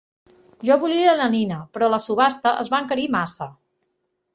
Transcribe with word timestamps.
Jo 0.69 0.77
volia 0.83 1.13
la 1.19 1.29
nina, 1.35 1.61
però 1.77 1.91
la 1.95 2.03
subhasta 2.09 2.57
es 2.67 2.77
va 2.77 2.85
encarir 2.87 3.11
massa. 3.21 3.55